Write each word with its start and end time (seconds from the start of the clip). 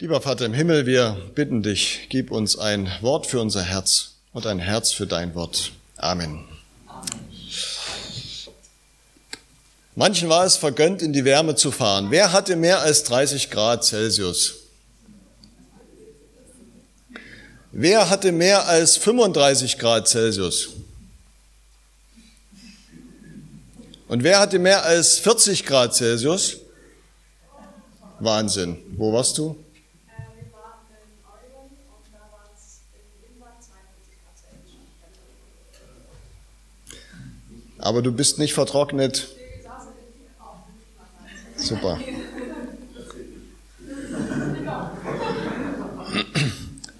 Lieber 0.00 0.22
Vater 0.22 0.46
im 0.46 0.54
Himmel, 0.54 0.86
wir 0.86 1.14
bitten 1.34 1.62
dich, 1.62 2.06
gib 2.08 2.30
uns 2.30 2.58
ein 2.58 2.90
Wort 3.02 3.26
für 3.26 3.38
unser 3.38 3.60
Herz 3.62 4.14
und 4.32 4.46
ein 4.46 4.58
Herz 4.58 4.92
für 4.92 5.06
dein 5.06 5.34
Wort. 5.34 5.72
Amen. 5.98 6.48
Manchen 9.94 10.30
war 10.30 10.46
es 10.46 10.56
vergönnt, 10.56 11.02
in 11.02 11.12
die 11.12 11.26
Wärme 11.26 11.54
zu 11.54 11.70
fahren. 11.70 12.10
Wer 12.10 12.32
hatte 12.32 12.56
mehr 12.56 12.80
als 12.80 13.04
30 13.04 13.50
Grad 13.50 13.84
Celsius? 13.84 14.54
Wer 17.70 18.08
hatte 18.08 18.32
mehr 18.32 18.68
als 18.68 18.96
35 18.96 19.76
Grad 19.76 20.08
Celsius? 20.08 20.70
Und 24.08 24.22
wer 24.22 24.40
hatte 24.40 24.58
mehr 24.58 24.82
als 24.82 25.18
40 25.18 25.66
Grad 25.66 25.94
Celsius? 25.94 26.56
Wahnsinn. 28.18 28.78
Wo 28.96 29.12
warst 29.12 29.36
du? 29.36 29.62
Aber 37.80 38.02
du 38.02 38.12
bist 38.12 38.38
nicht 38.38 38.52
vertrocknet. 38.52 39.28
Super. 41.56 41.98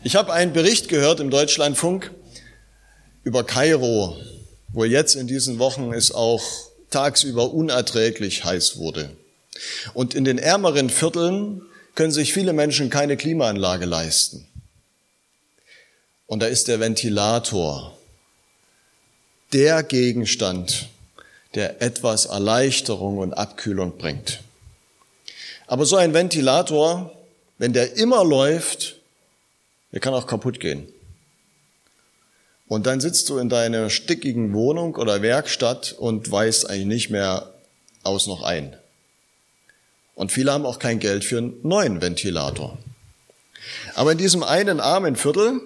Ich 0.02 0.16
habe 0.16 0.32
einen 0.32 0.52
Bericht 0.52 0.88
gehört 0.88 1.20
im 1.20 1.30
Deutschlandfunk 1.30 2.10
über 3.22 3.44
Kairo, 3.44 4.16
wo 4.68 4.84
jetzt 4.84 5.14
in 5.14 5.26
diesen 5.26 5.58
Wochen 5.58 5.92
es 5.92 6.12
auch 6.12 6.42
tagsüber 6.90 7.52
unerträglich 7.52 8.44
heiß 8.44 8.78
wurde. 8.78 9.10
Und 9.92 10.14
in 10.14 10.24
den 10.24 10.38
ärmeren 10.38 10.88
Vierteln 10.88 11.62
können 11.94 12.12
sich 12.12 12.32
viele 12.32 12.52
Menschen 12.52 12.88
keine 12.88 13.16
Klimaanlage 13.16 13.84
leisten. 13.84 14.46
Und 16.26 16.40
da 16.40 16.46
ist 16.46 16.68
der 16.68 16.80
Ventilator 16.80 17.96
der 19.52 19.82
Gegenstand, 19.82 20.88
der 21.54 21.82
etwas 21.82 22.26
Erleichterung 22.26 23.18
und 23.18 23.34
Abkühlung 23.34 23.98
bringt. 23.98 24.40
Aber 25.66 25.86
so 25.86 25.96
ein 25.96 26.14
Ventilator, 26.14 27.12
wenn 27.58 27.72
der 27.72 27.96
immer 27.96 28.24
läuft, 28.24 28.96
der 29.92 30.00
kann 30.00 30.14
auch 30.14 30.26
kaputt 30.26 30.60
gehen. 30.60 30.88
Und 32.68 32.86
dann 32.86 33.00
sitzt 33.00 33.28
du 33.28 33.38
in 33.38 33.48
deiner 33.48 33.90
stickigen 33.90 34.52
Wohnung 34.52 34.94
oder 34.94 35.22
Werkstatt 35.22 35.92
und 35.92 36.30
weißt 36.30 36.70
eigentlich 36.70 36.86
nicht 36.86 37.10
mehr 37.10 37.52
aus 38.04 38.28
noch 38.28 38.42
ein. 38.42 38.76
Und 40.14 40.30
viele 40.30 40.52
haben 40.52 40.66
auch 40.66 40.78
kein 40.78 41.00
Geld 41.00 41.24
für 41.24 41.38
einen 41.38 41.58
neuen 41.62 42.00
Ventilator. 42.00 42.78
Aber 43.94 44.12
in 44.12 44.18
diesem 44.18 44.42
einen 44.42 44.78
armen 44.78 45.16
Viertel, 45.16 45.60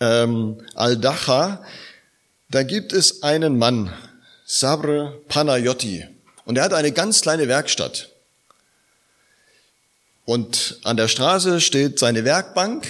ähm, 0.00 0.60
Al-Dacha, 0.74 1.64
da 2.50 2.64
gibt 2.64 2.92
es 2.92 3.22
einen 3.22 3.58
Mann, 3.58 3.92
Sabre 4.44 5.20
Panayotti, 5.28 6.06
und 6.44 6.58
er 6.58 6.64
hat 6.64 6.74
eine 6.74 6.90
ganz 6.90 7.20
kleine 7.20 7.46
Werkstatt. 7.46 8.08
Und 10.24 10.78
an 10.82 10.96
der 10.96 11.08
Straße 11.08 11.60
steht 11.60 11.98
seine 11.98 12.24
Werkbank. 12.24 12.86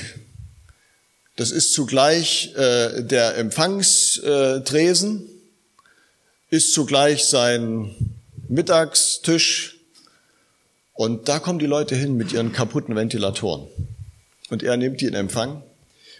Das 1.36 1.50
ist 1.50 1.72
zugleich 1.72 2.55
äh, 2.55 3.03
der 3.03 3.36
Empfangstresen, 3.36 5.28
ist 6.50 6.72
zugleich 6.72 7.25
sein 7.25 7.94
Mittagstisch. 8.48 9.77
Und 10.94 11.28
da 11.28 11.38
kommen 11.38 11.58
die 11.58 11.66
Leute 11.66 11.94
hin 11.94 12.16
mit 12.16 12.33
ihren 12.33 12.53
kaputten 12.53 12.97
Ventilatoren. 12.97 13.66
Und 14.48 14.62
er 14.62 14.77
nimmt 14.77 15.00
die 15.00 15.06
in 15.06 15.14
Empfang. 15.14 15.62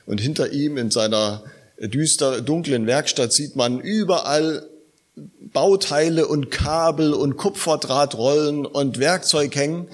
Und 0.07 0.21
hinter 0.21 0.53
ihm 0.53 0.77
in 0.79 0.91
seiner 0.91 1.43
düster, 1.81 2.41
dunklen 2.41 2.87
Werkstatt 2.87 3.33
sieht 3.33 3.57
man 3.57 3.81
überall 3.81 4.69
Bauteile 5.53 6.27
und 6.27 6.51
Kabel 6.51 7.13
und 7.13 7.37
Kupferdrahtrollen 7.37 8.67
und 8.67 8.99
Werkzeug 8.99 9.55
hängen. 9.57 9.89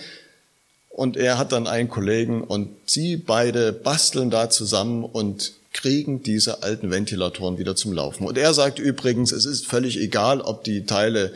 Und 0.90 1.16
er 1.16 1.38
hat 1.38 1.52
dann 1.52 1.66
einen 1.66 1.88
Kollegen 1.88 2.42
und 2.42 2.70
sie 2.86 3.16
beide 3.16 3.72
basteln 3.72 4.30
da 4.30 4.48
zusammen 4.48 5.04
und 5.04 5.52
kriegen 5.72 6.22
diese 6.22 6.62
alten 6.62 6.90
Ventilatoren 6.90 7.58
wieder 7.58 7.76
zum 7.76 7.92
Laufen. 7.92 8.26
Und 8.26 8.38
er 8.38 8.54
sagt 8.54 8.78
übrigens, 8.78 9.30
es 9.30 9.44
ist 9.44 9.66
völlig 9.66 9.98
egal, 10.00 10.40
ob 10.40 10.64
die 10.64 10.86
Teile 10.86 11.32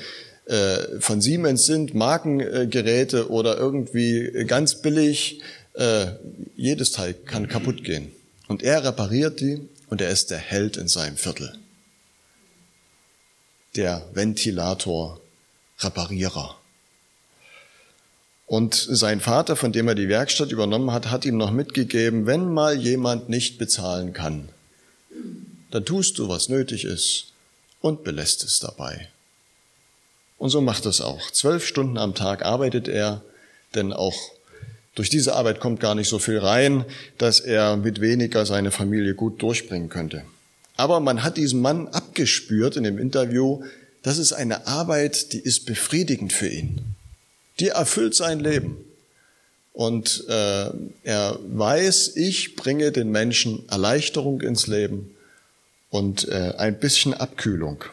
äh, 0.46 0.98
von 0.98 1.20
Siemens 1.20 1.66
sind, 1.66 1.94
Markengeräte 1.94 3.30
oder 3.30 3.58
irgendwie 3.58 4.44
ganz 4.46 4.76
billig. 4.76 5.40
Äh, 5.74 6.06
jedes 6.56 6.92
Teil 6.92 7.12
kann 7.12 7.46
kaputt 7.46 7.84
gehen. 7.84 8.12
Und 8.48 8.62
er 8.62 8.82
repariert 8.82 9.40
die 9.40 9.60
und 9.90 10.00
er 10.00 10.08
ist 10.10 10.30
der 10.30 10.38
Held 10.38 10.78
in 10.78 10.88
seinem 10.88 11.16
Viertel. 11.16 11.58
Der 13.76 14.04
Ventilator-Reparierer. 14.14 16.56
Und 18.46 18.74
sein 18.74 19.20
Vater, 19.20 19.56
von 19.56 19.72
dem 19.72 19.88
er 19.88 19.94
die 19.94 20.08
Werkstatt 20.08 20.50
übernommen 20.50 20.92
hat, 20.92 21.10
hat 21.10 21.24
ihm 21.24 21.36
noch 21.36 21.50
mitgegeben, 21.50 22.26
wenn 22.26 22.52
mal 22.52 22.76
jemand 22.76 23.28
nicht 23.28 23.58
bezahlen 23.58 24.12
kann, 24.12 24.48
dann 25.70 25.84
tust 25.84 26.18
du, 26.18 26.28
was 26.28 26.48
nötig 26.48 26.84
ist 26.84 27.26
und 27.80 28.02
belässt 28.02 28.42
es 28.42 28.58
dabei. 28.58 29.08
Und 30.38 30.50
so 30.50 30.60
macht 30.60 30.86
es 30.86 31.00
auch. 31.00 31.30
Zwölf 31.30 31.64
Stunden 31.66 31.98
am 31.98 32.14
Tag 32.14 32.44
arbeitet 32.44 32.88
er, 32.88 33.22
denn 33.74 33.92
auch 33.92 34.16
durch 35.00 35.08
diese 35.08 35.34
Arbeit 35.34 35.60
kommt 35.60 35.80
gar 35.80 35.94
nicht 35.94 36.10
so 36.10 36.18
viel 36.18 36.36
rein, 36.36 36.84
dass 37.16 37.40
er 37.40 37.78
mit 37.78 38.02
weniger 38.02 38.44
seine 38.44 38.70
Familie 38.70 39.14
gut 39.14 39.40
durchbringen 39.40 39.88
könnte. 39.88 40.24
Aber 40.76 41.00
man 41.00 41.22
hat 41.22 41.38
diesem 41.38 41.62
Mann 41.62 41.88
abgespürt 41.88 42.76
in 42.76 42.84
dem 42.84 42.98
Interview, 42.98 43.64
das 44.02 44.18
ist 44.18 44.34
eine 44.34 44.66
Arbeit, 44.66 45.32
die 45.32 45.38
ist 45.38 45.64
befriedigend 45.64 46.34
für 46.34 46.48
ihn. 46.48 46.82
Die 47.60 47.68
erfüllt 47.68 48.14
sein 48.14 48.40
Leben. 48.40 48.76
Und 49.72 50.22
äh, 50.28 50.68
er 51.04 51.38
weiß, 51.48 52.16
ich 52.16 52.54
bringe 52.54 52.92
den 52.92 53.10
Menschen 53.10 53.66
Erleichterung 53.70 54.42
ins 54.42 54.66
Leben 54.66 55.16
und 55.88 56.28
äh, 56.28 56.52
ein 56.58 56.78
bisschen 56.78 57.14
Abkühlung. 57.14 57.84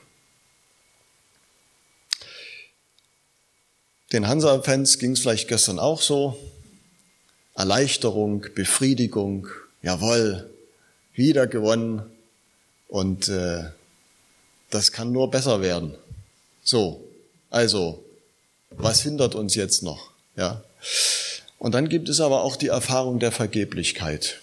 Den 4.11 4.27
Hansa-Fans 4.27 4.99
ging 4.99 5.11
es 5.11 5.21
vielleicht 5.21 5.47
gestern 5.47 5.79
auch 5.79 6.01
so. 6.01 6.37
Erleichterung, 7.57 8.45
Befriedigung, 8.53 9.47
jawohl, 9.81 10.47
wieder 11.15 11.47
gewonnen 11.47 12.03
und 12.87 13.27
äh, 13.29 13.71
das 14.69 14.91
kann 14.91 15.11
nur 15.11 15.31
besser 15.31 15.59
werden. 15.61 15.95
So, 16.63 17.03
also, 17.49 18.03
was 18.69 19.01
hindert 19.01 19.33
uns 19.33 19.55
jetzt 19.55 19.81
noch? 19.81 20.11
Ja. 20.35 20.63
Und 21.57 21.71
dann 21.71 21.89
gibt 21.89 22.09
es 22.09 22.19
aber 22.19 22.43
auch 22.43 22.57
die 22.57 22.67
Erfahrung 22.67 23.17
der 23.17 23.31
Vergeblichkeit, 23.31 24.39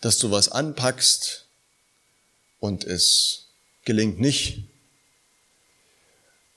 dass 0.00 0.18
du 0.18 0.30
was 0.30 0.50
anpackst 0.50 1.46
und 2.60 2.84
es 2.84 3.46
gelingt 3.84 4.20
nicht, 4.20 4.60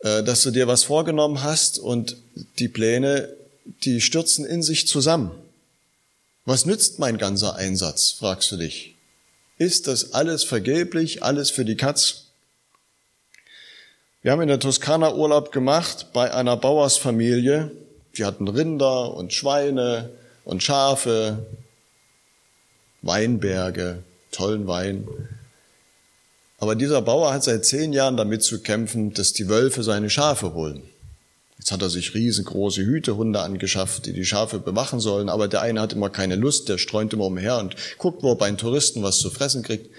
äh, 0.02 0.22
dass 0.22 0.44
du 0.44 0.52
dir 0.52 0.68
was 0.68 0.84
vorgenommen 0.84 1.42
hast 1.42 1.80
und 1.80 2.16
die 2.60 2.68
Pläne 2.68 3.36
die 3.66 4.02
stürzen 4.02 4.46
in 4.46 4.64
sich 4.64 4.88
zusammen. 4.88 5.32
Was 6.46 6.66
nützt 6.66 7.00
mein 7.00 7.18
ganzer 7.18 7.56
Einsatz, 7.56 8.12
fragst 8.12 8.52
du 8.52 8.58
dich. 8.58 8.96
Ist 9.58 9.88
das 9.88 10.14
alles 10.14 10.44
vergeblich, 10.44 11.24
alles 11.24 11.50
für 11.50 11.66
die 11.66 11.76
Katz? 11.76 12.26
Wir 14.22 14.32
haben 14.32 14.42
in 14.42 14.48
der 14.48 14.60
Toskana 14.60 15.14
Urlaub 15.14 15.52
gemacht 15.52 16.08
bei 16.14 16.34
einer 16.34 16.58
Bauersfamilie. 16.58 17.72
Die 18.18 18.26
hatten 18.26 18.48
Rinder 18.48 19.14
und 19.14 19.34
Schweine 19.34 20.10
und 20.44 20.64
Schafe, 20.64 21.46
Weinberge, 23.02 24.04
tollen 24.32 24.68
Wein. 24.68 25.08
Aber 26.58 26.76
dieser 26.76 27.02
Bauer 27.02 27.34
hat 27.34 27.44
seit 27.44 27.66
zehn 27.66 27.94
Jahren 27.94 28.18
damit 28.18 28.44
zu 28.44 28.62
kämpfen, 28.62 29.14
dass 29.14 29.34
die 29.34 29.50
Wölfe 29.50 29.84
seine 29.84 30.10
Schafe 30.10 30.54
holen. 30.54 30.84
Jetzt 31.66 31.72
hat 31.72 31.82
er 31.82 31.90
sich 31.90 32.14
riesengroße 32.14 32.86
Hütehunde 32.86 33.40
angeschafft, 33.40 34.06
die 34.06 34.14
die 34.14 34.24
Schafe 34.24 34.60
bewachen 34.60 35.00
sollen, 35.00 35.30
aber 35.30 35.48
der 35.48 35.64
eine 35.64 35.82
hat 35.82 35.94
immer 35.94 36.12
keine 36.12 36.36
Lust, 36.36 36.70
der 36.70 36.78
streunt 36.78 37.12
immer 37.12 37.26
umher 37.26 37.58
und 37.58 37.76
guckt, 37.98 38.22
wo 38.22 38.34
er 38.34 38.36
bei 38.36 38.46
den 38.46 38.60
Touristen 38.60 39.02
was 39.02 39.18
zu 39.18 39.32
fressen 39.32 39.64
kriegt. 39.64 39.90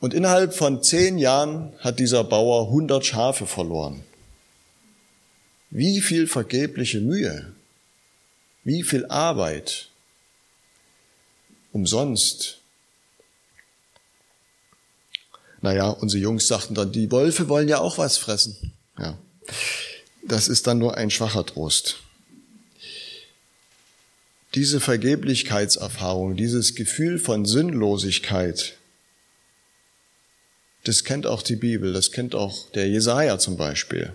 Und 0.00 0.14
innerhalb 0.14 0.52
von 0.52 0.82
zehn 0.82 1.16
Jahren 1.16 1.74
hat 1.78 2.00
dieser 2.00 2.24
Bauer 2.24 2.66
100 2.66 3.06
Schafe 3.06 3.46
verloren. 3.46 4.02
Wie 5.70 6.00
viel 6.00 6.26
vergebliche 6.26 7.00
Mühe, 7.00 7.52
wie 8.64 8.82
viel 8.82 9.06
Arbeit, 9.06 9.90
umsonst. 11.72 12.58
Naja, 15.60 15.90
unsere 15.90 16.20
Jungs 16.20 16.48
sagten 16.48 16.74
dann, 16.74 16.90
die 16.90 17.12
Wölfe 17.12 17.48
wollen 17.48 17.68
ja 17.68 17.78
auch 17.78 17.96
was 17.96 18.18
fressen. 18.18 18.72
Ja 18.98 19.16
das 20.28 20.48
ist 20.48 20.66
dann 20.66 20.78
nur 20.78 20.96
ein 20.96 21.10
schwacher 21.10 21.44
Trost. 21.44 21.98
diese 24.54 24.80
Vergeblichkeitserfahrung, 24.80 26.36
dieses 26.36 26.74
Gefühl 26.74 27.18
von 27.18 27.44
Sinnlosigkeit, 27.44 28.74
das 30.84 31.04
kennt 31.04 31.26
auch 31.26 31.42
die 31.42 31.56
Bibel, 31.56 31.92
das 31.92 32.12
kennt 32.12 32.34
auch 32.34 32.70
der 32.70 32.88
Jesaja 32.88 33.38
zum 33.38 33.56
Beispiel. 33.56 34.12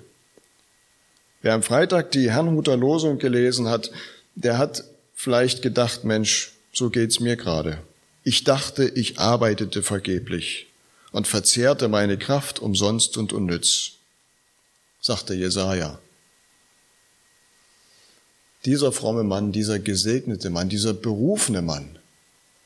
Wer 1.43 1.53
am 1.53 1.61
Freitag 1.61 2.11
die 2.11 2.31
Herrnhuter 2.31 2.77
Losung 2.77 3.19
gelesen 3.19 3.67
hat, 3.67 3.91
der 4.35 4.57
hat 4.57 4.83
vielleicht 5.13 5.61
gedacht, 5.61 6.03
Mensch, 6.03 6.53
so 6.71 6.89
geht's 6.89 7.19
mir 7.19 7.35
gerade. 7.35 7.77
Ich 8.23 8.43
dachte, 8.43 8.85
ich 8.85 9.19
arbeitete 9.19 9.83
vergeblich 9.83 10.67
und 11.11 11.27
verzehrte 11.27 11.89
meine 11.89 12.17
Kraft 12.17 12.59
umsonst 12.59 13.17
und 13.17 13.33
unnütz, 13.33 13.91
sagte 14.99 15.35
Jesaja. 15.35 15.99
Dieser 18.65 18.91
fromme 18.91 19.23
Mann, 19.23 19.51
dieser 19.51 19.79
gesegnete 19.79 20.49
Mann, 20.49 20.69
dieser 20.69 20.93
berufene 20.93 21.61
Mann 21.61 21.99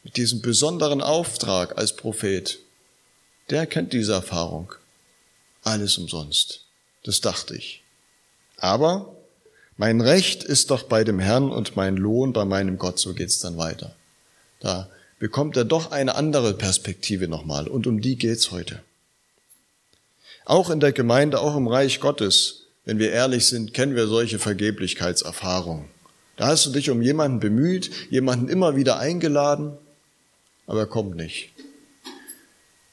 mit 0.04 0.18
diesem 0.18 0.42
besonderen 0.42 1.02
Auftrag 1.02 1.78
als 1.78 1.96
Prophet, 1.96 2.60
der 3.50 3.66
kennt 3.66 3.94
diese 3.94 4.14
Erfahrung. 4.14 4.74
Alles 5.64 5.98
umsonst. 5.98 6.66
Das 7.04 7.22
dachte 7.22 7.56
ich. 7.56 7.84
Aber 8.58 9.16
mein 9.76 10.02
Recht 10.02 10.44
ist 10.44 10.72
doch 10.72 10.84
bei 10.84 11.04
dem 11.04 11.20
Herrn 11.20 11.52
und 11.52 11.76
mein 11.76 11.98
Lohn 11.98 12.34
bei 12.34 12.46
meinem 12.46 12.78
Gott, 12.78 13.00
so 13.00 13.14
geht's 13.14 13.40
dann 13.40 13.58
weiter. 13.58 13.96
Da 14.60 14.90
bekommt 15.20 15.58
er 15.58 15.66
doch 15.66 15.92
eine 15.92 16.16
andere 16.16 16.54
Perspektive 16.54 17.28
nochmal 17.28 17.68
und 17.68 17.88
um 17.88 18.02
die 18.02 18.18
geht's 18.18 18.52
heute. 18.52 18.82
Auch 20.46 20.70
in 20.70 20.80
der 20.80 20.94
Gemeinde, 20.94 21.42
auch 21.42 21.56
im 21.56 21.68
Reich 21.68 22.00
Gottes, 22.00 22.67
wenn 22.88 22.98
wir 22.98 23.12
ehrlich 23.12 23.46
sind, 23.46 23.74
kennen 23.74 23.96
wir 23.96 24.08
solche 24.08 24.40
Vergeblichkeitserfahrungen. 24.40 25.86
Da 26.38 26.48
hast 26.48 26.66
du 26.66 26.72
dich 26.72 26.90
um 26.90 27.02
jemanden 27.02 27.40
bemüht, 27.40 27.92
jemanden 28.10 28.48
immer 28.48 28.76
wieder 28.76 28.98
eingeladen, 28.98 29.78
aber 30.66 30.80
er 30.80 30.88
kommt 30.88 31.16
nicht. 31.16 31.52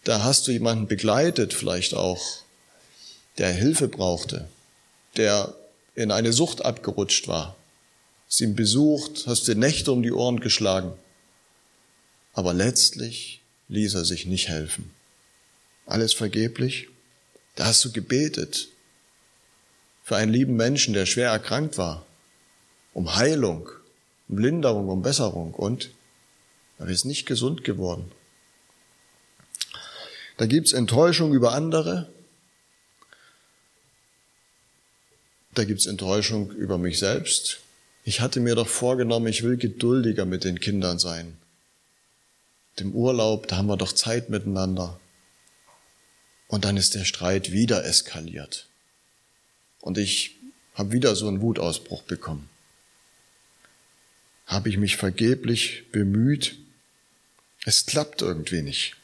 Da 0.02 0.22
hast 0.22 0.46
du 0.46 0.52
jemanden 0.52 0.86
begleitet, 0.86 1.54
vielleicht 1.54 1.94
auch, 1.94 2.22
der 3.38 3.50
Hilfe 3.50 3.88
brauchte, 3.88 4.48
der 5.16 5.54
in 5.94 6.10
eine 6.10 6.34
Sucht 6.34 6.64
abgerutscht 6.64 7.28
war. 7.28 7.56
Hast 8.28 8.42
ihn 8.42 8.54
besucht, 8.54 9.24
hast 9.26 9.48
dir 9.48 9.54
Nächte 9.54 9.92
um 9.92 10.02
die 10.02 10.12
Ohren 10.12 10.40
geschlagen 10.40 10.92
aber 12.34 12.52
letztlich 12.52 13.40
ließ 13.68 13.94
er 13.94 14.04
sich 14.04 14.26
nicht 14.26 14.48
helfen. 14.48 14.90
Alles 15.86 16.12
vergeblich? 16.12 16.88
Da 17.54 17.66
hast 17.66 17.84
du 17.84 17.92
gebetet 17.92 18.68
für 20.04 20.14
einen 20.14 20.32
lieben 20.32 20.54
Menschen, 20.54 20.94
der 20.94 21.06
schwer 21.06 21.30
erkrankt 21.30 21.76
war, 21.78 22.06
um 22.92 23.16
Heilung, 23.16 23.68
um 24.28 24.38
Linderung, 24.38 24.88
um 24.88 25.02
Besserung 25.02 25.52
und 25.52 25.90
er 26.78 26.86
ist 26.86 27.04
nicht 27.04 27.26
gesund 27.26 27.64
geworden. 27.64 28.12
Da 30.36 30.46
gibt's 30.46 30.72
Enttäuschung 30.72 31.34
über 31.34 31.52
andere, 31.52 32.08
da 35.54 35.64
gibt's 35.64 35.86
Enttäuschung 35.86 36.52
über 36.52 36.78
mich 36.78 37.00
selbst. 37.00 37.60
Ich 38.04 38.20
hatte 38.20 38.38
mir 38.38 38.54
doch 38.54 38.68
vorgenommen, 38.68 39.26
ich 39.26 39.42
will 39.42 39.56
geduldiger 39.56 40.24
mit 40.24 40.44
den 40.44 40.60
Kindern 40.60 41.00
sein 41.00 41.36
dem 42.78 42.92
Urlaub, 42.92 43.46
da 43.48 43.56
haben 43.56 43.66
wir 43.66 43.76
doch 43.76 43.92
Zeit 43.92 44.30
miteinander. 44.30 44.98
Und 46.48 46.64
dann 46.64 46.76
ist 46.76 46.94
der 46.94 47.04
Streit 47.04 47.52
wieder 47.52 47.84
eskaliert. 47.84 48.68
Und 49.84 49.98
ich 49.98 50.36
habe 50.72 50.92
wieder 50.92 51.14
so 51.14 51.28
einen 51.28 51.42
Wutausbruch 51.42 52.04
bekommen. 52.04 52.48
Habe 54.46 54.70
ich 54.70 54.78
mich 54.78 54.96
vergeblich 54.96 55.84
bemüht? 55.92 56.56
Es 57.66 57.84
klappt 57.84 58.22
irgendwie 58.22 58.62
nicht. 58.62 58.96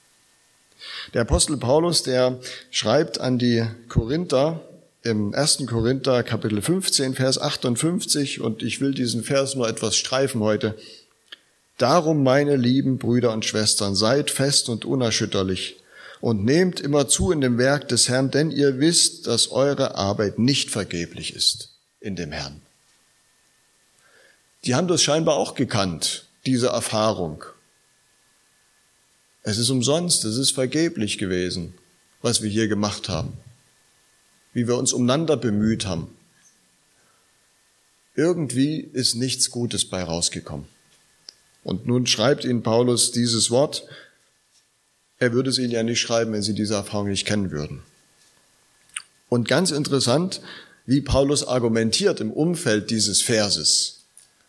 Der 1.13 1.21
Apostel 1.21 1.59
Paulus, 1.59 2.03
der 2.03 2.41
schreibt 2.71 3.21
an 3.21 3.39
die 3.39 3.67
Korinther 3.91 4.67
im 5.03 5.35
1. 5.35 5.67
Korinther 5.67 6.23
Kapitel 6.23 6.63
15, 6.63 7.15
Vers 7.15 7.39
58, 7.39 8.41
und 8.41 8.63
ich 8.63 8.81
will 8.81 8.95
diesen 8.95 9.23
Vers 9.23 9.57
nur 9.57 9.69
etwas 9.69 9.97
streifen 9.97 10.41
heute. 10.41 10.79
Darum, 11.77 12.23
meine 12.23 12.57
lieben 12.57 12.97
Brüder 12.97 13.35
und 13.35 13.45
Schwestern, 13.45 13.95
seid 13.95 14.31
fest 14.31 14.71
und 14.71 14.87
unerschütterlich 14.87 15.77
und 16.21 16.45
nehmt 16.45 16.81
immer 16.81 17.09
zu 17.09 17.31
in 17.31 17.41
dem 17.41 17.59
Werk 17.59 17.89
des 17.89 18.09
Herrn, 18.09 18.31
denn 18.31 18.51
ihr 18.51 18.79
wisst, 18.79 19.27
dass 19.27 19.51
eure 19.51 19.95
Arbeit 19.95 20.39
nicht 20.39 20.71
vergeblich 20.71 21.35
ist 21.35 21.71
in 22.01 22.17
dem 22.17 22.33
Herrn. 22.33 22.61
Die 24.65 24.75
haben 24.75 24.89
das 24.89 25.03
scheinbar 25.03 25.37
auch 25.37 25.55
gekannt, 25.55 26.27
diese 26.45 26.69
Erfahrung. 26.69 27.45
Es 29.43 29.57
ist 29.57 29.71
umsonst, 29.71 30.25
es 30.25 30.37
ist 30.37 30.51
vergeblich 30.51 31.17
gewesen, 31.17 31.75
was 32.21 32.43
wir 32.43 32.51
hier 32.51 32.69
gemacht 32.69 33.09
haben, 33.09 33.33
wie 34.53 34.69
wir 34.69 34.77
uns 34.77 34.93
umeinander 34.93 35.39
bemüht 35.39 35.87
haben. 35.87 36.15
Irgendwie 38.15 38.81
ist 38.81 39.15
nichts 39.15 39.51
Gutes 39.51 39.87
bei 39.87 40.03
rausgekommen. 40.03 40.67
Und 41.63 41.87
nun 41.87 42.07
schreibt 42.07 42.45
ihnen 42.45 42.63
Paulus 42.63 43.13
dieses 43.13 43.51
Wort. 43.51 43.87
Er 45.21 45.33
würde 45.33 45.51
es 45.51 45.59
ihnen 45.59 45.71
ja 45.71 45.83
nicht 45.83 46.01
schreiben, 46.01 46.33
wenn 46.33 46.43
sie 46.43 46.55
diese 46.55 46.75
Erfahrung 46.75 47.09
nicht 47.09 47.27
kennen 47.27 47.51
würden. 47.51 47.83
Und 49.29 49.47
ganz 49.47 49.71
interessant, 49.71 50.41
wie 50.87 51.03
Paulus 51.03 51.47
argumentiert 51.47 52.21
im 52.21 52.33
Umfeld 52.33 52.91
dieses 52.91 53.23
Verses. 53.23 54.01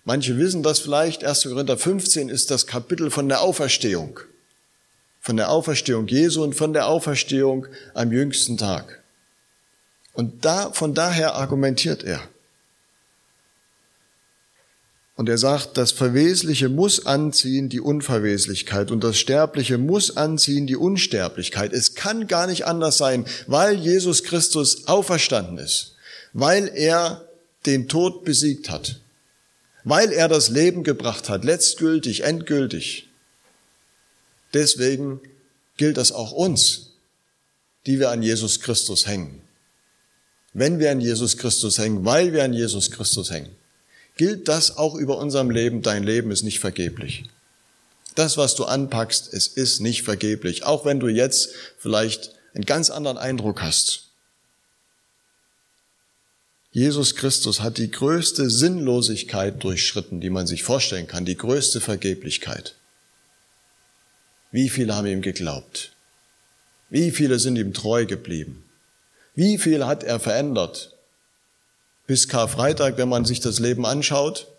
Manche 0.05 0.37
wissen 0.37 0.63
das 0.63 0.79
vielleicht, 0.79 1.23
1. 1.23 1.43
Korinther 1.43 1.77
15 1.77 2.29
ist 2.29 2.49
das 2.49 2.65
Kapitel 2.65 3.11
von 3.11 3.29
der 3.29 3.41
Auferstehung. 3.41 4.19
Von 5.19 5.37
der 5.37 5.51
Auferstehung 5.51 6.07
Jesu 6.07 6.41
und 6.41 6.55
von 6.55 6.73
der 6.73 6.87
Auferstehung 6.87 7.67
am 7.93 8.11
jüngsten 8.11 8.57
Tag. 8.57 9.03
Und 10.13 10.45
da, 10.45 10.71
von 10.71 10.93
daher 10.95 11.35
argumentiert 11.35 12.03
er. 12.03 12.21
Und 15.15 15.27
er 15.27 15.37
sagt, 15.37 15.77
das 15.77 15.91
Verwesliche 15.91 16.69
muss 16.69 17.05
anziehen 17.05 17.69
die 17.69 17.81
Unverweslichkeit 17.81 18.91
und 18.91 19.03
das 19.03 19.17
Sterbliche 19.17 19.77
muss 19.77 20.15
anziehen 20.15 20.67
die 20.67 20.77
Unsterblichkeit. 20.77 21.73
Es 21.73 21.95
kann 21.95 22.27
gar 22.27 22.47
nicht 22.47 22.65
anders 22.65 22.97
sein, 22.97 23.25
weil 23.47 23.75
Jesus 23.75 24.23
Christus 24.23 24.87
auferstanden 24.87 25.57
ist, 25.57 25.95
weil 26.33 26.71
er 26.73 27.27
den 27.65 27.89
Tod 27.89 28.23
besiegt 28.23 28.69
hat, 28.69 29.01
weil 29.83 30.11
er 30.11 30.29
das 30.29 30.49
Leben 30.49 30.83
gebracht 30.83 31.29
hat, 31.29 31.43
letztgültig, 31.43 32.23
endgültig. 32.23 33.09
Deswegen 34.53 35.19
gilt 35.75 35.97
das 35.97 36.11
auch 36.11 36.31
uns, 36.31 36.93
die 37.85 37.99
wir 37.99 38.11
an 38.11 38.23
Jesus 38.23 38.61
Christus 38.61 39.07
hängen. 39.07 39.41
Wenn 40.53 40.79
wir 40.79 40.91
an 40.91 41.01
Jesus 41.01 41.37
Christus 41.37 41.77
hängen, 41.77 42.05
weil 42.05 42.33
wir 42.33 42.43
an 42.43 42.53
Jesus 42.53 42.91
Christus 42.91 43.29
hängen 43.29 43.55
gilt 44.21 44.47
das 44.49 44.77
auch 44.77 44.93
über 44.93 45.17
unserem 45.17 45.49
Leben. 45.49 45.81
Dein 45.81 46.03
Leben 46.03 46.29
ist 46.29 46.43
nicht 46.43 46.59
vergeblich. 46.59 47.23
Das, 48.13 48.37
was 48.37 48.53
du 48.53 48.65
anpackst, 48.65 49.33
es 49.33 49.47
ist 49.47 49.79
nicht 49.79 50.03
vergeblich, 50.03 50.63
auch 50.63 50.85
wenn 50.85 50.99
du 50.99 51.07
jetzt 51.07 51.49
vielleicht 51.79 52.29
einen 52.53 52.65
ganz 52.65 52.91
anderen 52.91 53.17
Eindruck 53.17 53.63
hast. 53.63 54.09
Jesus 56.71 57.15
Christus 57.15 57.61
hat 57.61 57.79
die 57.79 57.89
größte 57.89 58.51
Sinnlosigkeit 58.51 59.63
durchschritten, 59.63 60.21
die 60.21 60.29
man 60.29 60.45
sich 60.45 60.61
vorstellen 60.61 61.07
kann, 61.07 61.25
die 61.25 61.35
größte 61.35 61.81
Vergeblichkeit. 61.81 62.75
Wie 64.51 64.69
viele 64.69 64.95
haben 64.95 65.07
ihm 65.07 65.23
geglaubt? 65.23 65.93
Wie 66.91 67.09
viele 67.09 67.39
sind 67.39 67.55
ihm 67.55 67.73
treu 67.73 68.05
geblieben? 68.05 68.63
Wie 69.33 69.57
viel 69.57 69.87
hat 69.87 70.03
er 70.03 70.19
verändert? 70.19 70.90
Bis 72.11 72.27
Karfreitag, 72.27 72.97
wenn 72.97 73.07
man 73.07 73.23
sich 73.23 73.39
das 73.39 73.59
Leben 73.59 73.85
anschaut. 73.85 74.51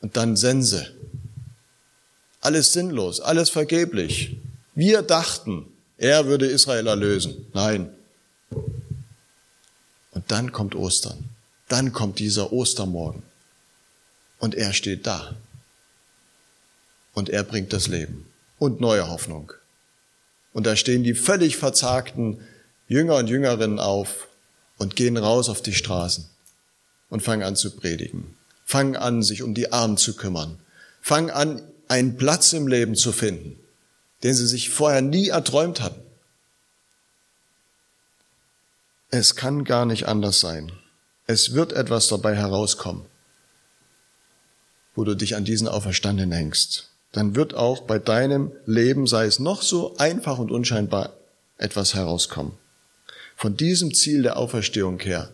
Und 0.00 0.16
dann 0.16 0.34
Sense. 0.34 0.92
Alles 2.40 2.72
sinnlos, 2.72 3.20
alles 3.20 3.48
vergeblich. 3.48 4.38
Wir 4.74 5.02
dachten, 5.02 5.66
er 5.96 6.26
würde 6.26 6.46
Israel 6.46 6.88
erlösen. 6.88 7.46
Nein. 7.54 7.94
Und 10.10 10.24
dann 10.26 10.50
kommt 10.50 10.74
Ostern. 10.74 11.28
Dann 11.68 11.92
kommt 11.92 12.18
dieser 12.18 12.52
Ostermorgen. 12.52 13.22
Und 14.40 14.56
er 14.56 14.72
steht 14.72 15.06
da. 15.06 15.36
Und 17.14 17.28
er 17.28 17.44
bringt 17.44 17.72
das 17.72 17.86
Leben 17.86 18.26
und 18.58 18.80
neue 18.80 19.08
Hoffnung. 19.08 19.52
Und 20.52 20.66
da 20.66 20.74
stehen 20.74 21.04
die 21.04 21.14
völlig 21.14 21.56
verzagten 21.56 22.40
Jünger 22.88 23.14
und 23.14 23.28
Jüngerinnen 23.28 23.78
auf 23.78 24.27
und 24.78 24.96
gehen 24.96 25.16
raus 25.16 25.48
auf 25.48 25.60
die 25.60 25.74
Straßen 25.74 26.28
und 27.10 27.22
fangen 27.22 27.42
an 27.42 27.56
zu 27.56 27.76
predigen. 27.76 28.36
Fangen 28.64 28.96
an, 28.96 29.22
sich 29.22 29.42
um 29.42 29.54
die 29.54 29.72
Armen 29.72 29.96
zu 29.96 30.14
kümmern. 30.14 30.58
Fangen 31.00 31.30
an, 31.30 31.62
einen 31.88 32.16
Platz 32.16 32.52
im 32.52 32.66
Leben 32.66 32.94
zu 32.94 33.12
finden, 33.12 33.58
den 34.22 34.34
sie 34.34 34.46
sich 34.46 34.70
vorher 34.70 35.02
nie 35.02 35.28
erträumt 35.28 35.80
hatten. 35.80 36.02
Es 39.10 39.36
kann 39.36 39.64
gar 39.64 39.86
nicht 39.86 40.06
anders 40.06 40.40
sein. 40.40 40.70
Es 41.26 41.54
wird 41.54 41.72
etwas 41.72 42.08
dabei 42.08 42.36
herauskommen. 42.36 43.06
wo 44.94 45.04
du 45.04 45.14
dich 45.14 45.36
an 45.36 45.44
diesen 45.44 45.68
Auferstandenen 45.68 46.32
hängst, 46.32 46.90
dann 47.12 47.36
wird 47.36 47.54
auch 47.54 47.82
bei 47.82 48.00
deinem 48.00 48.50
Leben, 48.66 49.06
sei 49.06 49.26
es 49.26 49.38
noch 49.38 49.62
so 49.62 49.96
einfach 49.96 50.38
und 50.38 50.50
unscheinbar, 50.50 51.12
etwas 51.56 51.94
herauskommen. 51.94 52.52
Von 53.38 53.56
diesem 53.56 53.94
Ziel 53.94 54.24
der 54.24 54.36
Auferstehung 54.36 54.98
her 54.98 55.30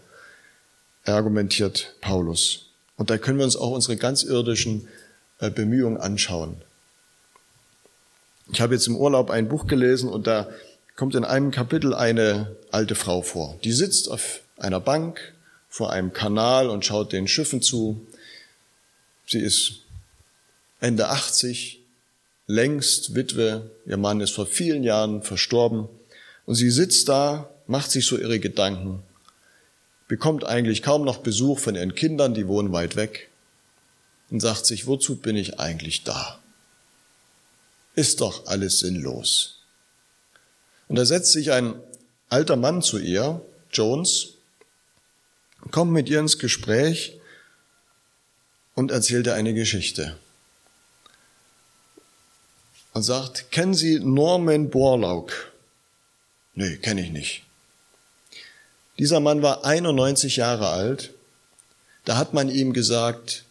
argumentiert 1.07 1.95
Paulus. 2.03 2.67
Und 2.99 3.09
da 3.09 3.17
können 3.17 3.39
wir 3.39 3.47
uns 3.47 3.57
auch 3.57 3.71
unsere 3.71 3.97
ganz 3.97 4.25
irdischen 4.25 4.89
äh, 5.39 5.49
Bemühungen 5.49 5.97
anschauen. 5.97 6.57
Ich 8.53 8.61
habe 8.61 8.75
jetzt 8.75 8.89
im 8.89 8.97
Urlaub 8.99 9.31
ein 9.31 9.49
Buch 9.49 9.67
gelesen 9.67 10.11
und 10.11 10.27
da 10.27 10.51
kommt 10.97 11.15
in 11.15 11.25
einem 11.25 11.51
Kapitel 11.51 11.95
eine 11.95 12.55
alte 12.71 12.95
Frau 12.95 13.23
vor. 13.23 13.59
Die 13.65 13.73
sitzt 13.73 14.11
auf 14.11 14.41
einer 14.59 14.81
Bank 14.81 15.33
vor 15.71 15.91
einem 15.91 16.13
Kanal 16.13 16.69
und 16.69 16.85
schaut 16.85 17.11
den 17.11 17.27
Schiffen 17.27 17.63
zu. 17.63 18.07
Sie 19.27 19.41
ist 19.41 19.77
Ende 20.79 21.09
80, 21.09 21.81
längst 22.49 23.15
Witwe, 23.15 23.71
ihr 23.87 23.97
Mann 23.97 24.21
ist 24.21 24.33
vor 24.33 24.45
vielen 24.45 24.85
Jahren 24.85 25.23
verstorben 25.23 25.89
und 26.45 26.55
sie 26.55 26.71
sitzt 26.71 27.09
da, 27.09 27.49
macht 27.67 27.91
sich 27.91 28.07
so 28.07 28.19
ihre 28.19 28.41
Gedanken, 28.41 29.03
bekommt 30.09 30.45
eigentlich 30.45 30.83
kaum 30.83 31.05
noch 31.05 31.19
Besuch 31.19 31.59
von 31.59 31.75
ihren 31.75 31.95
Kindern, 31.95 32.35
die 32.35 32.47
wohnen 32.47 32.73
weit 32.73 32.97
weg 32.97 33.31
und 34.31 34.41
sagt 34.41 34.67
sich, 34.67 34.87
wozu 34.87 35.17
bin 35.17 35.37
ich 35.37 35.59
eigentlich 35.59 36.05
da? 36.05 36.39
Ist 37.95 38.21
doch 38.21 38.47
alles 38.47 38.81
sinnlos. 38.81 39.61
Und 40.89 40.97
da 40.97 41.05
setzt 41.05 41.33
sich 41.33 41.53
ein 41.53 41.81
alter 42.29 42.57
Mann 42.57 42.83
zu 42.83 42.99
ihr, 42.99 43.41
Jones, 43.73 44.35
kommt 45.71 45.93
mit 45.93 46.09
ihr 46.09 46.21
ins 46.21 46.39
Gespräch 46.39 47.19
und 48.75 48.91
erzählt 48.91 49.27
ihr 49.27 49.35
eine 49.35 49.55
Geschichte. 49.55 50.19
Und 52.93 53.03
sagt, 53.03 53.51
kennen 53.51 53.75
Sie 53.75 53.99
Norman 53.99 54.71
Borlaug? 54.71 55.53
Nee, 56.55 56.77
kenne 56.77 57.03
ich 57.03 57.11
nicht. 57.11 57.45
Dieser 58.99 59.21
Mann 59.21 59.43
war 59.43 59.65
91 59.65 60.37
Jahre 60.37 60.69
alt. 60.69 61.13
Da 62.05 62.17
hat 62.17 62.35
man 62.35 62.49
ihm 62.49 62.73
gesagt, 62.73 63.45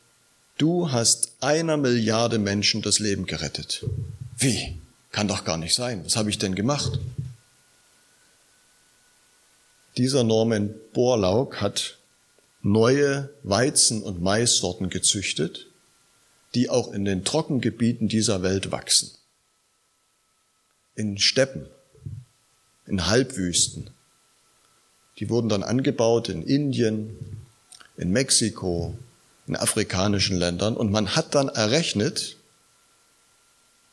du 0.58 0.92
hast 0.92 1.34
einer 1.42 1.78
Milliarde 1.78 2.40
Menschen 2.40 2.82
das 2.82 3.00
Leben 3.00 3.26
gerettet. 3.26 3.86
Wie? 4.38 4.78
Kann 5.12 5.28
doch 5.28 5.44
gar 5.44 5.58
nicht 5.58 5.76
sein. 5.76 6.04
Was 6.06 6.16
habe 6.16 6.30
ich 6.30 6.38
denn 6.38 6.56
gemacht? 6.56 7.00
Dieser 9.98 10.24
Norman 10.24 10.74
Borlaug 10.94 11.62
hat 11.62 11.98
neue 12.64 13.30
Weizen- 13.44 14.02
und 14.02 14.22
Maissorten 14.22 14.90
gezüchtet, 14.90 15.68
die 16.56 16.70
auch 16.70 16.92
in 16.92 17.06
den 17.06 17.24
Trockengebieten 17.24 18.08
dieser 18.08 18.42
Welt 18.42 18.72
wachsen. 18.72 19.12
In 20.96 21.18
Steppen, 21.18 21.68
in 22.88 23.06
Halbwüsten. 23.08 23.90
Die 25.20 25.30
wurden 25.30 25.50
dann 25.50 25.64
angebaut 25.64 26.30
in 26.30 26.44
Indien, 26.44 27.18
in 27.98 28.12
Mexiko, 28.12 28.98
in 29.48 29.56
afrikanischen 29.56 30.38
Ländern 30.38 30.76
und 30.76 30.92
man 30.92 31.16
hat 31.16 31.36
dann 31.36 31.50
errechnet, 31.50 32.38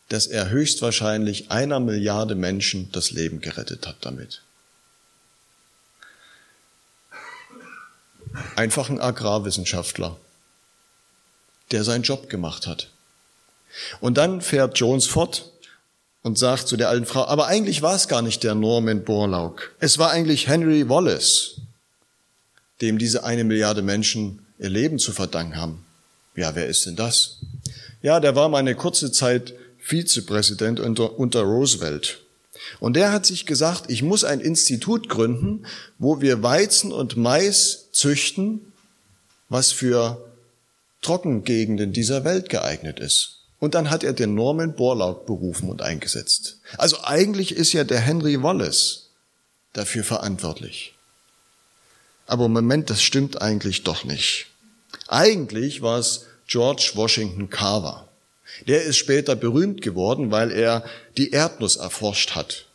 dass 0.08 0.26
er 0.26 0.50
höchstwahrscheinlich 0.50 1.50
einer 1.50 1.78
Milliarde 1.78 2.34
Menschen 2.34 2.90
das 2.92 3.10
Leben 3.10 3.40
gerettet 3.40 3.86
hat 3.86 3.96
damit. 4.00 4.42
einfach 8.56 8.88
ein 8.90 9.00
Agrarwissenschaftler, 9.00 10.16
der 11.70 11.84
seinen 11.84 12.02
Job 12.02 12.28
gemacht 12.28 12.66
hat. 12.66 12.90
Und 14.00 14.18
dann 14.18 14.40
fährt 14.40 14.78
Jones 14.78 15.06
fort 15.06 15.50
und 16.22 16.38
sagt 16.38 16.68
zu 16.68 16.76
der 16.76 16.88
alten 16.88 17.06
Frau, 17.06 17.26
aber 17.26 17.46
eigentlich 17.46 17.82
war 17.82 17.94
es 17.94 18.08
gar 18.08 18.22
nicht 18.22 18.42
der 18.42 18.54
Norman 18.54 19.04
Borlaug. 19.04 19.74
Es 19.78 19.98
war 19.98 20.10
eigentlich 20.10 20.48
Henry 20.48 20.88
Wallace, 20.88 21.56
dem 22.80 22.98
diese 22.98 23.24
eine 23.24 23.44
Milliarde 23.44 23.82
Menschen 23.82 24.46
ihr 24.58 24.68
Leben 24.68 24.98
zu 24.98 25.12
verdanken 25.12 25.56
haben. 25.56 25.84
Ja, 26.36 26.54
wer 26.54 26.66
ist 26.66 26.86
denn 26.86 26.96
das? 26.96 27.38
Ja, 28.02 28.20
der 28.20 28.36
war 28.36 28.48
mal 28.48 28.58
eine 28.58 28.74
kurze 28.74 29.12
Zeit 29.12 29.54
Vizepräsident 29.78 30.78
unter, 30.80 31.18
unter 31.18 31.42
Roosevelt. 31.42 32.18
Und 32.78 32.94
der 32.94 33.12
hat 33.12 33.26
sich 33.26 33.46
gesagt, 33.46 33.90
ich 33.90 34.02
muss 34.02 34.24
ein 34.24 34.40
Institut 34.40 35.08
gründen, 35.08 35.66
wo 35.98 36.20
wir 36.20 36.42
Weizen 36.42 36.92
und 36.92 37.16
Mais 37.16 37.88
züchten, 37.92 38.72
was 39.48 39.72
für 39.72 40.22
Trockengegenden 41.02 41.92
dieser 41.92 42.24
Welt 42.24 42.50
geeignet 42.50 43.00
ist. 43.00 43.39
Und 43.60 43.74
dann 43.74 43.90
hat 43.90 44.02
er 44.02 44.14
den 44.14 44.34
Norman 44.34 44.74
Borlaug 44.74 45.26
berufen 45.26 45.68
und 45.68 45.82
eingesetzt. 45.82 46.58
Also 46.78 47.04
eigentlich 47.04 47.54
ist 47.54 47.72
ja 47.72 47.84
der 47.84 48.00
Henry 48.00 48.42
Wallace 48.42 49.10
dafür 49.74 50.02
verantwortlich. 50.02 50.94
Aber 52.26 52.48
Moment, 52.48 52.90
das 52.90 53.02
stimmt 53.02 53.40
eigentlich 53.40 53.84
doch 53.84 54.04
nicht. 54.04 54.46
Eigentlich 55.08 55.82
war 55.82 55.98
es 55.98 56.26
George 56.48 56.92
Washington 56.94 57.50
Carver. 57.50 58.08
Der 58.66 58.82
ist 58.82 58.96
später 58.96 59.36
berühmt 59.36 59.82
geworden, 59.82 60.30
weil 60.30 60.50
er 60.50 60.84
die 61.16 61.30
Erdnuss 61.30 61.76
erforscht 61.76 62.34
hat 62.34 62.66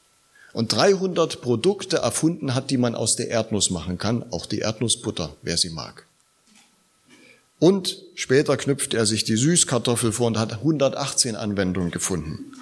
und 0.55 0.71
300 0.71 1.41
Produkte 1.41 1.97
erfunden 1.97 2.55
hat, 2.55 2.69
die 2.69 2.77
man 2.77 2.95
aus 2.95 3.17
der 3.17 3.27
Erdnuss 3.27 3.71
machen 3.71 3.97
kann, 3.97 4.31
auch 4.31 4.45
die 4.45 4.59
Erdnussbutter, 4.59 5.35
wer 5.41 5.57
sie 5.57 5.69
mag. 5.69 6.05
Und 7.59 7.97
später 8.15 8.57
knüpft 8.57 8.93
er 8.93 9.05
sich 9.05 9.23
die 9.23 9.37
Süßkartoffel 9.37 10.11
vor 10.11 10.27
und 10.27 10.37
hat 10.37 10.53
118 10.53 11.35
Anwendungen 11.35 11.91
gefunden. 11.91 12.53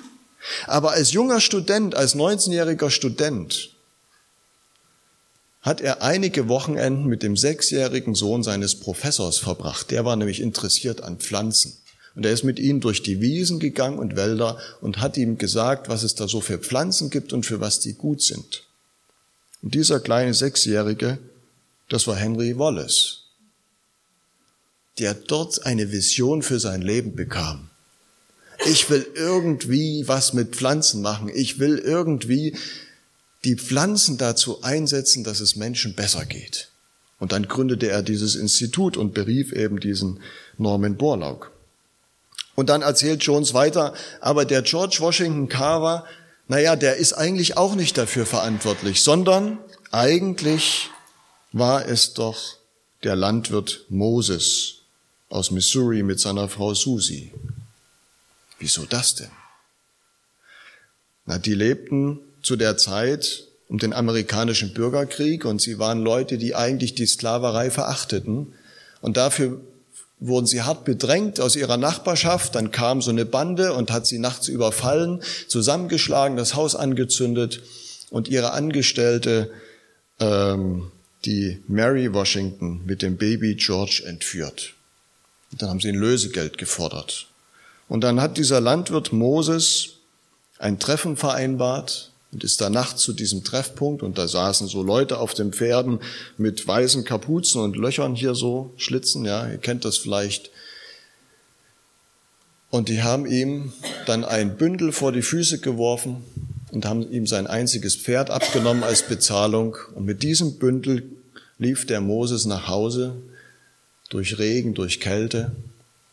Aber 0.68 0.92
als 0.92 1.14
junger 1.14 1.40
Student, 1.40 1.96
als 1.96 2.16
19-jähriger 2.16 2.90
Student, 2.90 3.72
hat 5.62 5.80
er 5.80 6.02
einige 6.04 6.50
Wochenenden 6.50 7.06
mit 7.06 7.24
dem 7.24 7.38
sechsjährigen 7.38 8.16
Sohn 8.16 8.44
seines 8.44 8.76
Professors 8.76 9.38
verbracht. 9.38 9.92
Der 9.92 10.04
war 10.04 10.18
nämlich 10.18 10.42
interessiert 10.42 11.02
an 11.02 11.18
Pflanzen. 11.18 11.78
Und 12.16 12.26
er 12.26 12.34
ist 12.34 12.44
mit 12.44 12.60
ihnen 12.60 12.82
durch 12.82 13.02
die 13.02 13.22
Wiesen 13.22 13.60
gegangen 13.60 13.98
und 13.98 14.16
Wälder 14.16 14.60
und 14.82 15.00
hat 15.00 15.18
ihm 15.18 15.38
gesagt, 15.38 15.90
was 15.90 16.04
es 16.04 16.16
da 16.16 16.28
so 16.28 16.42
für 16.42 16.60
Pflanzen 16.60 17.10
gibt 17.10 17.34
und 17.34 17.46
für 17.46 17.60
was 17.60 17.80
die 17.80 17.94
gut 17.94 18.22
sind. 18.22 18.64
Und 19.64 19.74
dieser 19.74 20.00
kleine 20.02 20.34
Sechsjährige, 20.34 21.18
das 21.90 22.06
war 22.06 22.18
Henry 22.18 22.60
Wallace, 22.60 23.23
der 25.00 25.14
dort 25.14 25.66
eine 25.66 25.92
Vision 25.92 26.42
für 26.42 26.60
sein 26.60 26.82
Leben 26.82 27.16
bekam. 27.16 27.70
Ich 28.66 28.90
will 28.90 29.06
irgendwie 29.16 30.08
was 30.08 30.34
mit 30.34 30.56
Pflanzen 30.56 31.02
machen. 31.02 31.30
Ich 31.34 31.60
will 31.60 31.78
irgendwie 31.78 32.56
die 33.44 33.56
Pflanzen 33.56 34.18
dazu 34.18 34.62
einsetzen, 34.62 35.24
dass 35.24 35.40
es 35.40 35.56
Menschen 35.56 35.96
besser 35.96 36.26
geht. 36.26 36.70
Und 37.20 37.32
dann 37.32 37.48
gründete 37.48 37.90
er 37.90 38.04
dieses 38.04 38.36
Institut 38.36 38.98
und 38.98 39.14
berief 39.14 39.52
eben 39.52 39.80
diesen 39.80 40.20
Norman 40.58 40.98
Borlaug. 40.98 41.52
Und 42.56 42.70
dann 42.70 42.82
erzählt 42.82 43.24
Jones 43.24 43.54
weiter, 43.54 43.94
aber 44.22 44.46
der 44.46 44.62
George 44.62 44.98
Washington 45.00 45.50
Carver, 45.50 46.06
naja, 46.48 46.76
der 46.76 46.98
ist 46.98 47.14
eigentlich 47.14 47.58
auch 47.58 47.76
nicht 47.76 47.98
dafür 47.98 48.26
verantwortlich, 48.26 49.02
sondern 49.02 49.58
eigentlich 49.92 50.90
war 51.52 51.88
es 51.88 52.14
doch 52.14 52.58
der 53.04 53.16
Landwirt 53.16 53.86
Moses 53.90 54.83
aus 55.34 55.50
Missouri 55.50 56.04
mit 56.04 56.20
seiner 56.20 56.48
Frau 56.48 56.76
Susie. 56.76 57.32
Wieso 58.60 58.86
das 58.86 59.16
denn? 59.16 59.32
Na, 61.26 61.40
die 61.40 61.56
lebten 61.56 62.20
zu 62.44 62.56
der 62.56 62.78
Zeit 62.78 63.46
um 63.68 63.80
den 63.80 63.94
amerikanischen 63.94 64.74
Bürgerkrieg 64.74 65.46
und 65.46 65.60
sie 65.60 65.80
waren 65.80 66.04
Leute, 66.04 66.38
die 66.38 66.54
eigentlich 66.54 66.94
die 66.94 67.08
Sklaverei 67.08 67.72
verachteten 67.72 68.54
und 69.02 69.18
dafür 69.18 69.60
wurden 70.20 70.46
sie 70.46 70.62
hart 70.62 70.86
bedrängt 70.86 71.40
aus 71.40 71.56
ihrer 71.56 71.78
Nachbarschaft, 71.78 72.54
dann 72.54 72.72
kam 72.72 73.02
so 73.02 73.10
eine 73.10 73.26
Bande 73.26 73.74
und 73.74 73.92
hat 73.92 74.06
sie 74.06 74.20
nachts 74.20 74.48
überfallen, 74.48 75.22
zusammengeschlagen, 75.48 76.38
das 76.38 76.54
Haus 76.54 76.76
angezündet 76.76 77.62
und 78.12 78.28
ihre 78.28 78.52
Angestellte, 78.52 79.50
ähm, 80.20 80.92
die 81.26 81.62
Mary 81.68 82.14
Washington, 82.14 82.82
mit 82.86 83.02
dem 83.02 83.18
Baby 83.18 83.56
George 83.56 84.04
entführt. 84.06 84.76
Und 85.54 85.62
dann 85.62 85.70
haben 85.70 85.80
sie 85.80 85.90
ein 85.90 85.96
Lösegeld 85.96 86.58
gefordert. 86.58 87.28
Und 87.88 88.04
dann 88.04 88.20
hat 88.20 88.38
dieser 88.38 88.60
Landwirt 88.60 89.14
Moses 89.14 89.98
ein 90.58 90.80
Treffen 90.80 91.16
vereinbart 91.16 92.12
und 92.32 92.44
ist 92.44 92.60
da 92.60 92.72
nachts 92.72 93.04
zu 93.04 93.14
diesem 93.14 93.44
Treffpunkt 93.44 94.02
und 94.02 94.18
da 94.18 94.28
saßen 94.28 94.68
so 94.68 94.82
Leute 94.82 95.20
auf 95.20 95.36
den 95.36 95.54
Pferden 95.54 96.00
mit 96.40 96.68
weißen 96.68 97.04
Kapuzen 97.04 97.62
und 97.62 97.78
Löchern 97.78 98.16
hier 98.16 98.34
so, 98.34 98.74
Schlitzen, 98.78 99.26
ja, 99.26 99.48
ihr 99.48 99.60
kennt 99.60 99.86
das 99.86 99.98
vielleicht. 99.98 100.50
Und 102.72 102.90
die 102.90 103.04
haben 103.04 103.28
ihm 103.28 103.74
dann 104.08 104.26
ein 104.26 104.58
Bündel 104.58 104.92
vor 104.92 105.12
die 105.12 105.22
Füße 105.22 105.60
geworfen 105.60 106.24
und 106.72 106.86
haben 106.86 107.12
ihm 107.12 107.28
sein 107.28 107.46
einziges 107.46 107.96
Pferd 107.96 108.32
abgenommen 108.32 108.84
als 108.84 109.04
Bezahlung. 109.04 109.78
Und 109.94 110.06
mit 110.06 110.24
diesem 110.24 110.58
Bündel 110.58 111.04
lief 111.60 111.86
der 111.86 112.02
Moses 112.02 112.46
nach 112.46 112.68
Hause 112.68 113.14
durch 114.14 114.38
Regen, 114.38 114.76
durch 114.76 115.00
Kälte 115.00 115.52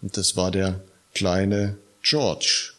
Und 0.00 0.16
das 0.16 0.34
war 0.34 0.50
der 0.50 0.80
kleine 1.14 1.76
George. 2.02 2.72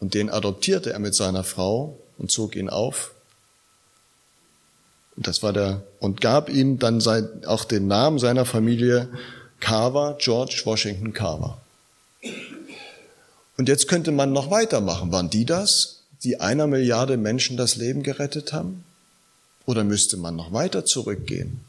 Und 0.00 0.14
den 0.14 0.30
adoptierte 0.30 0.92
er 0.92 0.98
mit 0.98 1.14
seiner 1.14 1.44
Frau 1.44 1.96
und 2.18 2.30
zog 2.30 2.56
ihn 2.56 2.68
auf. 2.68 3.12
Und 5.16 5.28
das 5.28 5.42
war 5.42 5.52
der, 5.52 5.82
und 6.00 6.20
gab 6.20 6.50
ihm 6.50 6.78
dann 6.78 7.00
sein, 7.00 7.46
auch 7.46 7.64
den 7.64 7.86
Namen 7.86 8.18
seiner 8.18 8.44
Familie 8.44 9.08
Carver, 9.60 10.16
George 10.18 10.60
Washington 10.64 11.12
Carver. 11.12 11.60
Und 13.56 13.68
jetzt 13.68 13.86
könnte 13.86 14.10
man 14.10 14.32
noch 14.32 14.50
weitermachen. 14.50 15.12
Waren 15.12 15.30
die 15.30 15.46
das, 15.46 16.02
die 16.24 16.40
einer 16.40 16.66
Milliarde 16.66 17.16
Menschen 17.16 17.56
das 17.56 17.76
Leben 17.76 18.02
gerettet 18.02 18.52
haben? 18.52 18.84
Oder 19.64 19.84
müsste 19.84 20.16
man 20.16 20.34
noch 20.34 20.52
weiter 20.52 20.84
zurückgehen? 20.84 21.60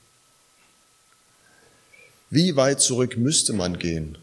Wie 2.29 2.57
weit 2.57 2.81
zurück 2.81 3.17
müsste 3.17 3.53
man 3.53 3.79
gehen? 3.79 4.17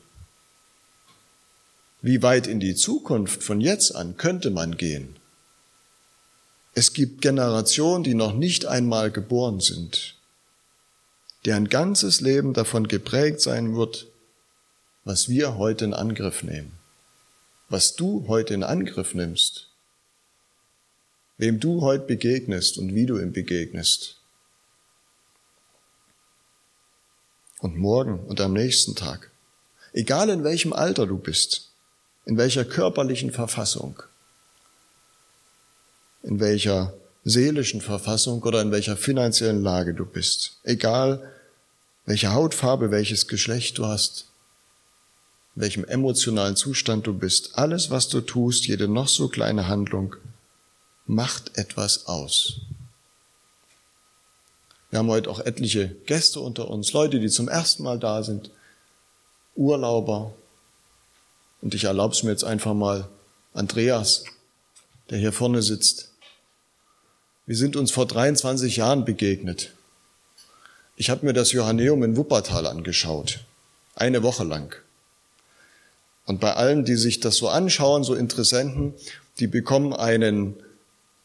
Wie 2.02 2.22
weit 2.22 2.46
in 2.46 2.60
die 2.60 2.74
Zukunft 2.74 3.42
von 3.42 3.62
jetzt 3.62 3.96
an 3.96 4.18
könnte 4.18 4.50
man 4.50 4.76
gehen? 4.76 5.16
Es 6.74 6.92
gibt 6.92 7.22
Generationen, 7.22 8.04
die 8.04 8.12
noch 8.12 8.34
nicht 8.34 8.66
einmal 8.66 9.10
geboren 9.10 9.60
sind, 9.60 10.16
deren 11.46 11.70
ganzes 11.70 12.20
Leben 12.20 12.52
davon 12.52 12.88
geprägt 12.88 13.40
sein 13.40 13.74
wird, 13.74 14.06
was 15.04 15.30
wir 15.30 15.56
heute 15.56 15.86
in 15.86 15.94
Angriff 15.94 16.42
nehmen, 16.42 16.72
was 17.70 17.94
du 17.94 18.26
heute 18.28 18.52
in 18.52 18.64
Angriff 18.64 19.14
nimmst, 19.14 19.70
wem 21.38 21.58
du 21.58 21.80
heute 21.80 22.04
begegnest 22.04 22.76
und 22.76 22.94
wie 22.94 23.06
du 23.06 23.18
ihm 23.18 23.32
begegnest. 23.32 24.18
Und 27.64 27.78
morgen 27.78 28.18
und 28.18 28.42
am 28.42 28.52
nächsten 28.52 28.94
Tag, 28.94 29.30
egal 29.94 30.28
in 30.28 30.44
welchem 30.44 30.74
Alter 30.74 31.06
du 31.06 31.16
bist, 31.16 31.70
in 32.26 32.36
welcher 32.36 32.66
körperlichen 32.66 33.30
Verfassung, 33.30 34.02
in 36.22 36.40
welcher 36.40 36.92
seelischen 37.24 37.80
Verfassung 37.80 38.42
oder 38.42 38.60
in 38.60 38.70
welcher 38.70 38.98
finanziellen 38.98 39.62
Lage 39.62 39.94
du 39.94 40.04
bist. 40.04 40.58
Egal, 40.62 41.32
welche 42.04 42.34
Hautfarbe, 42.34 42.90
welches 42.90 43.28
Geschlecht 43.28 43.78
du 43.78 43.86
hast, 43.86 44.26
in 45.56 45.62
welchem 45.62 45.84
emotionalen 45.86 46.56
Zustand 46.56 47.06
du 47.06 47.14
bist. 47.14 47.56
Alles, 47.56 47.88
was 47.88 48.10
du 48.10 48.20
tust, 48.20 48.66
jede 48.66 48.88
noch 48.88 49.08
so 49.08 49.28
kleine 49.28 49.68
Handlung, 49.68 50.16
macht 51.06 51.56
etwas 51.56 52.08
aus. 52.08 52.60
Wir 54.94 55.00
haben 55.00 55.08
heute 55.08 55.28
auch 55.28 55.40
etliche 55.40 55.88
Gäste 56.06 56.38
unter 56.38 56.70
uns, 56.70 56.92
Leute, 56.92 57.18
die 57.18 57.28
zum 57.28 57.48
ersten 57.48 57.82
Mal 57.82 57.98
da 57.98 58.22
sind, 58.22 58.52
Urlauber, 59.56 60.32
und 61.60 61.74
ich 61.74 61.82
erlaube 61.82 62.14
es 62.14 62.22
mir 62.22 62.30
jetzt 62.30 62.44
einfach 62.44 62.74
mal, 62.74 63.08
Andreas, 63.54 64.22
der 65.10 65.18
hier 65.18 65.32
vorne 65.32 65.62
sitzt. 65.62 66.12
Wir 67.44 67.56
sind 67.56 67.74
uns 67.74 67.90
vor 67.90 68.06
23 68.06 68.76
Jahren 68.76 69.04
begegnet. 69.04 69.72
Ich 70.94 71.10
habe 71.10 71.26
mir 71.26 71.32
das 71.32 71.50
Johanneum 71.50 72.04
in 72.04 72.16
Wuppertal 72.16 72.64
angeschaut, 72.64 73.40
eine 73.96 74.22
Woche 74.22 74.44
lang. 74.44 74.76
Und 76.24 76.38
bei 76.38 76.54
allen, 76.54 76.84
die 76.84 76.94
sich 76.94 77.18
das 77.18 77.34
so 77.34 77.48
anschauen, 77.48 78.04
so 78.04 78.14
Interessenten, 78.14 78.94
die 79.40 79.48
bekommen 79.48 79.92
einen 79.92 80.54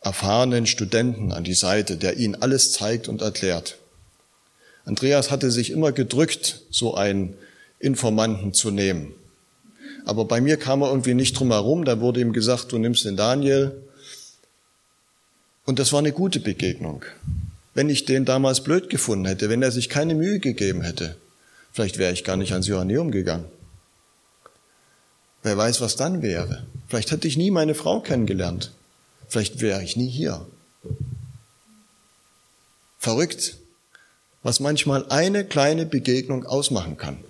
erfahrenen 0.01 0.65
Studenten 0.65 1.31
an 1.31 1.43
die 1.43 1.53
Seite, 1.53 1.97
der 1.97 2.17
ihnen 2.17 2.35
alles 2.35 2.71
zeigt 2.71 3.07
und 3.07 3.21
erklärt. 3.21 3.77
Andreas 4.85 5.29
hatte 5.29 5.51
sich 5.51 5.71
immer 5.71 5.91
gedrückt, 5.91 6.61
so 6.71 6.95
einen 6.95 7.35
Informanten 7.79 8.53
zu 8.53 8.71
nehmen. 8.71 9.13
Aber 10.05 10.25
bei 10.25 10.41
mir 10.41 10.57
kam 10.57 10.81
er 10.81 10.89
irgendwie 10.89 11.13
nicht 11.13 11.37
drum 11.37 11.51
herum. 11.51 11.85
Da 11.85 11.99
wurde 11.99 12.21
ihm 12.21 12.33
gesagt, 12.33 12.71
du 12.71 12.77
nimmst 12.77 13.05
den 13.05 13.17
Daniel. 13.17 13.83
Und 15.65 15.79
das 15.79 15.91
war 15.93 15.99
eine 15.99 16.11
gute 16.11 16.39
Begegnung. 16.39 17.03
Wenn 17.73 17.89
ich 17.89 18.05
den 18.05 18.25
damals 18.25 18.63
blöd 18.63 18.89
gefunden 18.89 19.25
hätte, 19.25 19.49
wenn 19.49 19.61
er 19.61 19.71
sich 19.71 19.89
keine 19.89 20.15
Mühe 20.15 20.39
gegeben 20.39 20.81
hätte, 20.81 21.15
vielleicht 21.71 21.97
wäre 21.97 22.11
ich 22.11 22.23
gar 22.23 22.37
nicht 22.37 22.53
ans 22.53 22.67
Johanneum 22.67 23.11
gegangen. 23.11 23.45
Wer 25.43 25.55
weiß, 25.55 25.79
was 25.79 25.95
dann 25.95 26.21
wäre. 26.21 26.65
Vielleicht 26.87 27.11
hätte 27.11 27.27
ich 27.27 27.37
nie 27.37 27.51
meine 27.51 27.75
Frau 27.75 28.01
kennengelernt. 28.01 28.71
Vielleicht 29.29 29.61
wäre 29.61 29.83
ich 29.83 29.95
nie 29.95 30.09
hier. 30.09 30.45
Verrückt, 32.97 33.55
was 34.43 34.59
manchmal 34.59 35.07
eine 35.09 35.45
kleine 35.45 35.85
Begegnung 35.85 36.45
ausmachen 36.45 36.97
kann. 36.97 37.23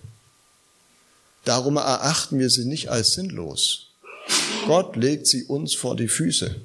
Darum 1.46 1.78
erachten 1.78 2.40
wir 2.40 2.50
sie 2.50 2.66
nicht 2.66 2.90
als 2.90 3.14
sinnlos. 3.14 3.88
Gott 4.66 4.96
legt 4.96 5.28
sie 5.28 5.44
uns 5.44 5.74
vor 5.74 5.96
die 5.96 6.08
Füße. 6.08 6.56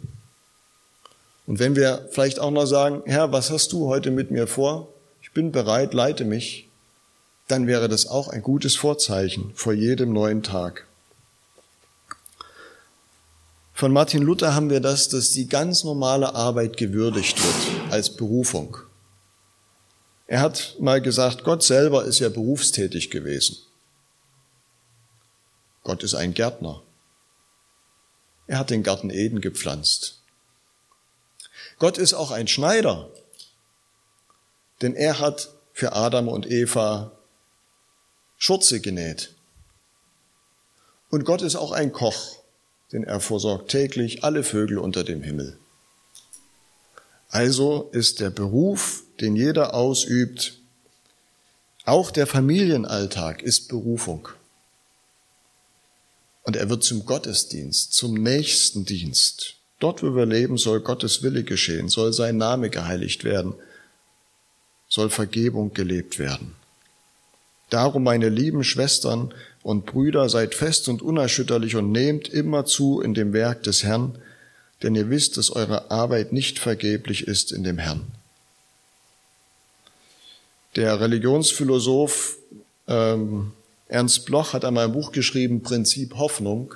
Und 1.47 1.59
wenn 1.59 1.77
wir 1.77 2.09
vielleicht 2.11 2.39
auch 2.39 2.51
noch 2.51 2.67
sagen, 2.67 3.03
Herr, 3.07 3.33
was 3.33 3.51
hast 3.51 3.73
du 3.73 3.87
heute 3.87 4.11
mit 4.11 4.31
mir 4.31 4.47
vor? 4.47 4.89
Ich 5.23 5.33
bin 5.33 5.53
bereit, 5.53 5.95
leite 5.95 6.25
mich, 6.25 6.69
dann 7.49 7.67
wäre 7.67 7.89
das 7.89 8.07
auch 8.07 8.29
ein 8.29 8.43
gutes 8.43 8.77
Vorzeichen 8.77 9.53
vor 9.55 9.73
jedem 9.73 10.13
neuen 10.13 10.43
Tag. 10.43 10.87
Von 13.85 13.93
Martin 13.93 14.23
Luther 14.23 14.55
haben 14.55 14.71
wir 14.71 14.81
das, 14.81 15.11
dass 15.11 15.33
die 15.33 15.47
ganz 15.47 15.85
normale 15.85 16.35
Arbeit 16.35 16.79
gewürdigt 16.79 17.37
wird 17.45 17.93
als 17.93 18.09
Berufung. 18.09 18.79
Er 20.27 20.41
hat 20.41 20.77
mal 20.81 21.03
gesagt, 21.03 21.45
Gott 21.45 21.63
selber 21.63 22.07
ist 22.07 22.19
ja 22.19 22.31
berufstätig 22.31 23.11
gewesen. 23.11 23.59
Gott 25.83 26.03
ist 26.03 26.15
ein 26.15 26.33
Gärtner. 26.33 26.83
Er 28.47 28.59
hat 28.61 28.71
den 28.71 28.83
Garten 28.83 29.11
Eden 29.11 29.43
gepflanzt. 29.43 30.23
Gott 31.79 31.99
ist 31.99 32.15
auch 32.15 32.31
ein 32.31 32.49
Schneider, 32.49 33.11
denn 34.81 34.95
er 34.95 35.21
hat 35.21 35.51
für 35.75 35.93
Adam 35.93 36.29
und 36.29 36.51
Eva 36.51 37.13
Schurze 38.39 38.81
genäht. 38.81 39.35
Und 41.11 41.27
Gott 41.27 41.43
ist 41.43 41.57
auch 41.57 41.73
ein 41.73 41.93
Koch, 41.93 42.44
denn 42.93 43.05
er 43.05 43.21
versorgt 43.21 43.71
täglich 43.71 44.25
alle 44.25 44.43
Vögel 44.43 44.79
unter 44.79 45.05
dem 45.05 45.23
Himmel. 45.23 45.59
Also 47.29 47.89
ist 47.93 48.21
der 48.21 48.31
Beruf, 48.31 49.03
den 49.21 49.35
jeder 49.35 49.75
ausübt, 49.75 50.59
auch 51.85 52.11
der 52.11 52.27
Familienalltag 52.27 53.43
ist 53.43 53.69
Berufung. 53.69 54.29
Und 56.45 56.57
er 56.57 56.71
wird 56.71 56.85
zum 56.85 57.05
Gottesdienst, 57.05 57.93
zum 57.93 58.15
nächsten 58.15 58.85
Dienst. 58.85 59.57
Dort, 59.81 60.03
wo 60.03 60.15
wir 60.15 60.27
leben, 60.27 60.57
soll 60.57 60.81
Gottes 60.81 61.23
Wille 61.23 61.43
geschehen, 61.43 61.89
soll 61.89 62.13
sein 62.13 62.37
Name 62.37 62.71
geheiligt 62.71 63.25
werden, 63.25 63.55
soll 64.89 65.11
Vergebung 65.11 65.75
gelebt 65.75 66.19
werden. 66.19 66.55
Darum, 67.69 68.05
meine 68.05 68.29
lieben 68.29 68.63
Schwestern 68.63 69.35
und 69.65 69.87
Brüder, 69.87 70.29
seid 70.29 70.55
fest 70.55 70.89
und 70.89 71.03
unerschütterlich 71.03 71.75
und 71.75 71.91
nehmt 71.91 72.29
immer 72.29 72.67
zu 72.67 73.01
in 73.01 73.15
dem 73.15 73.33
Werk 73.33 73.65
des 73.65 73.83
Herrn, 73.83 74.19
denn 74.83 74.95
ihr 74.95 75.09
wisst, 75.09 75.39
dass 75.39 75.51
eure 75.51 75.91
Arbeit 75.91 76.33
nicht 76.33 76.59
vergeblich 76.59 77.27
ist 77.27 77.51
in 77.51 77.65
dem 77.65 77.79
Herrn. 77.79 78.03
Der 80.77 81.01
Religionsphilosoph 81.01 82.37
ähm, 82.87 83.53
Ernst 83.89 84.27
Bloch 84.27 84.53
hat 84.53 84.67
einmal 84.67 84.85
ein 84.85 84.93
Buch 84.93 85.13
geschrieben, 85.13 85.63
Prinzip 85.63 86.15
Hoffnung. 86.17 86.75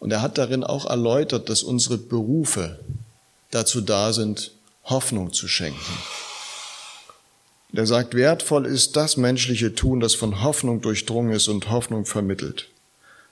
Und 0.00 0.10
er 0.10 0.20
hat 0.20 0.36
darin 0.36 0.64
auch 0.64 0.86
erläutert, 0.86 1.48
dass 1.48 1.62
unsere 1.62 1.96
Berufe 1.96 2.80
dazu 3.52 3.80
da 3.80 4.12
sind, 4.12 4.52
Hoffnung 4.84 5.32
zu 5.32 5.46
schenken. 5.46 6.27
Er 7.72 7.86
sagt, 7.86 8.14
wertvoll 8.14 8.66
ist 8.66 8.96
das 8.96 9.16
menschliche 9.16 9.74
Tun, 9.74 10.00
das 10.00 10.14
von 10.14 10.42
Hoffnung 10.42 10.80
durchdrungen 10.80 11.32
ist 11.32 11.48
und 11.48 11.70
Hoffnung 11.70 12.06
vermittelt. 12.06 12.68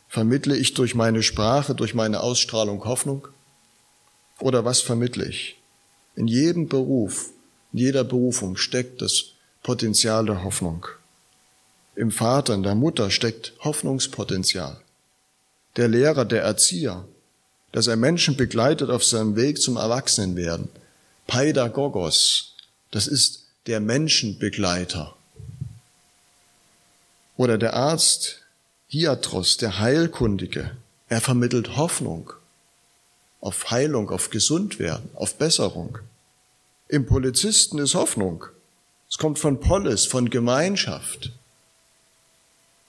Vermittle 0.08 0.56
ich 0.56 0.74
durch 0.74 0.94
meine 0.94 1.22
Sprache, 1.22 1.74
durch 1.74 1.94
meine 1.94 2.20
Ausstrahlung 2.20 2.84
Hoffnung? 2.84 3.28
Oder 4.40 4.64
was 4.64 4.80
vermittle 4.80 5.26
ich? 5.26 5.56
In 6.14 6.28
jedem 6.28 6.68
Beruf, 6.68 7.30
in 7.72 7.78
jeder 7.78 8.04
Berufung 8.04 8.56
steckt 8.56 9.02
das 9.02 9.32
Potenzial 9.62 10.26
der 10.26 10.44
Hoffnung. 10.44 10.86
Im 11.94 12.10
Vater, 12.10 12.54
in 12.54 12.62
der 12.62 12.74
Mutter 12.74 13.10
steckt 13.10 13.54
Hoffnungspotenzial. 13.60 14.78
Der 15.76 15.88
Lehrer, 15.88 16.26
der 16.26 16.42
Erzieher, 16.42 17.06
dass 17.72 17.86
er 17.86 17.96
Menschen 17.96 18.36
begleitet 18.36 18.90
auf 18.90 19.02
seinem 19.02 19.34
Weg 19.34 19.60
zum 19.60 19.76
Erwachsenenwerden. 19.76 20.68
Paidagogos, 21.26 22.54
das 22.90 23.06
ist 23.06 23.45
der 23.66 23.80
Menschenbegleiter. 23.80 25.16
Oder 27.36 27.58
der 27.58 27.74
Arzt, 27.74 28.42
Hiatros, 28.88 29.56
der 29.56 29.78
Heilkundige, 29.78 30.76
er 31.08 31.20
vermittelt 31.20 31.76
Hoffnung 31.76 32.32
auf 33.40 33.70
Heilung, 33.70 34.10
auf 34.10 34.30
Gesundwerden, 34.30 35.10
auf 35.14 35.36
Besserung. 35.36 35.98
Im 36.88 37.06
Polizisten 37.06 37.78
ist 37.78 37.94
Hoffnung. 37.94 38.44
Es 39.08 39.18
kommt 39.18 39.38
von 39.38 39.60
Polis, 39.60 40.04
von 40.04 40.30
Gemeinschaft. 40.30 41.32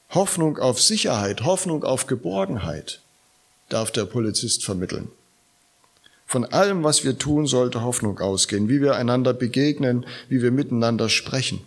Hoffnung 0.10 0.58
auf 0.58 0.82
Sicherheit, 0.82 1.44
Hoffnung 1.44 1.84
auf 1.84 2.08
Geborgenheit 2.08 3.02
darf 3.70 3.92
der 3.92 4.06
Polizist 4.06 4.64
vermitteln. 4.64 5.12
Von 6.28 6.44
allem, 6.44 6.84
was 6.84 7.06
wir 7.06 7.18
tun, 7.18 7.48
sollte 7.48 7.82
Hoffnung 7.82 8.20
ausgehen, 8.20 8.68
wie 8.68 8.82
wir 8.82 8.98
einander 8.98 9.34
begegnen, 9.34 10.06
wie 10.28 10.42
wir 10.42 10.52
miteinander 10.52 11.08
sprechen. 11.08 11.62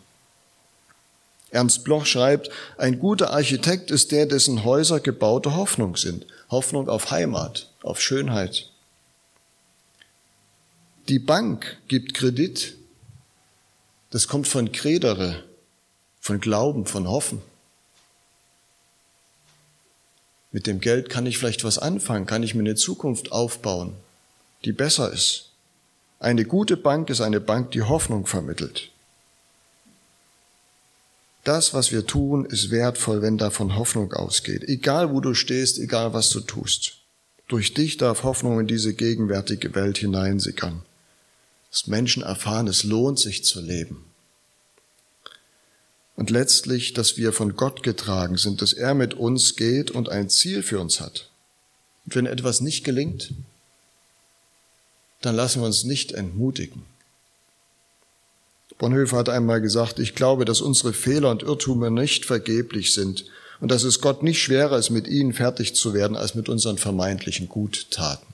Ernst 1.51 1.83
Bloch 1.83 2.05
schreibt, 2.05 2.51
ein 2.77 2.99
guter 2.99 3.33
Architekt 3.33 3.91
ist 3.91 4.13
der, 4.13 4.27
dessen 4.27 4.63
Häuser 4.63 5.01
gebaute 5.01 5.57
Hoffnung 5.57 5.97
sind. 5.97 6.27
Hoffnung 6.51 6.91
auf 6.91 7.11
Heimat, 7.11 7.71
auf 7.83 8.03
Schönheit. 8.03 8.71
Die 11.09 11.19
Bank 11.19 11.79
gibt 11.89 12.13
Kredit. 12.13 12.77
Das 14.11 14.29
kommt 14.29 14.47
von 14.47 14.73
Kredere, 14.73 15.43
von 16.21 16.39
Glauben, 16.39 16.85
von 16.85 17.09
Hoffen. 17.09 17.41
Mit 20.53 20.67
dem 20.67 20.81
Geld 20.81 21.09
kann 21.09 21.25
ich 21.25 21.39
vielleicht 21.39 21.65
was 21.65 21.79
anfangen, 21.79 22.27
kann 22.27 22.43
ich 22.43 22.55
mir 22.55 22.61
eine 22.61 22.75
Zukunft 22.75 23.33
aufbauen 23.33 23.97
die 24.65 24.73
besser 24.73 25.13
ist. 25.13 25.51
Eine 26.19 26.45
gute 26.45 26.77
Bank 26.77 27.09
ist 27.11 27.21
eine 27.21 27.41
Bank, 27.41 27.71
die 27.71 27.83
Hoffnung 27.83 28.27
vermittelt. 28.27 28.91
Das, 31.45 31.73
was 31.73 31.91
wir 31.91 32.07
tun, 32.07 32.45
ist 32.45 32.71
wertvoll, 32.71 33.23
wenn 33.23 33.39
davon 33.39 33.77
Hoffnung 33.77 34.13
ausgeht. 34.13 34.63
Egal 34.69 35.13
wo 35.13 35.21
du 35.21 35.33
stehst, 35.33 35.79
egal 35.79 36.13
was 36.13 36.29
du 36.29 36.41
tust. 36.41 36.99
Durch 37.49 37.73
dich 37.73 37.97
darf 37.97 38.23
Hoffnung 38.23 38.61
in 38.61 38.67
diese 38.67 38.95
gegenwärtige 38.95 39.75
Welt 39.75 39.99
hineinsickern. 39.99 40.83
Dass 41.71 41.87
Menschen 41.87 42.23
erfahren, 42.23 42.69
es 42.69 42.85
lohnt 42.85 43.19
sich 43.19 43.45
zu 43.45 43.61
leben. 43.61 44.05
Und 46.17 46.29
letztlich, 46.29 46.93
dass 46.93 47.17
wir 47.17 47.33
von 47.33 47.57
Gott 47.57 47.83
getragen 47.83 48.37
sind, 48.37 48.61
dass 48.61 48.75
er 48.75 48.93
mit 48.93 49.15
uns 49.15 49.57
geht 49.57 49.91
und 49.91 50.11
ein 50.11 50.29
Ziel 50.29 50.63
für 50.63 50.79
uns 50.79 51.01
hat. 51.01 51.31
Und 52.05 52.15
wenn 52.15 52.27
etwas 52.27 52.61
nicht 52.61 52.85
gelingt, 52.85 53.33
dann 55.21 55.37
lassen 55.37 55.61
wir 55.61 55.67
uns 55.67 55.85
nicht 55.85 56.13
entmutigen. 56.13 56.83
Bonhoeffer 58.79 59.19
hat 59.19 59.29
einmal 59.29 59.61
gesagt, 59.61 59.99
ich 59.99 60.15
glaube, 60.15 60.47
dass 60.47 60.63
unsere 60.63 60.95
Fehler 60.95 61.31
und 61.31 61.43
Irrtümer 61.43 61.91
nicht 61.91 62.25
vergeblich 62.25 62.95
sind 62.95 63.27
und 63.61 63.71
dass 63.71 63.83
es 63.83 64.01
Gott 64.01 64.23
nicht 64.23 64.43
schwerer 64.43 64.79
ist, 64.79 64.89
mit 64.89 65.07
ihnen 65.07 65.35
fertig 65.35 65.75
zu 65.75 65.93
werden, 65.93 66.17
als 66.17 66.35
mit 66.35 66.49
unseren 66.49 66.79
vermeintlichen 66.79 67.49
Guttaten. 67.49 68.27